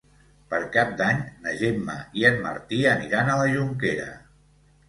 Per 0.53 0.59
Cap 0.75 0.95
d'Any 1.01 1.19
na 1.43 1.53
Gemma 1.59 1.97
i 2.21 2.27
en 2.31 2.41
Martí 2.47 2.81
aniran 2.97 3.31
a 3.31 3.37
la 3.43 3.47
Jonquera. 3.55 4.09